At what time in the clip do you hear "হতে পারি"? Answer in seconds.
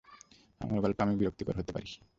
1.59-1.87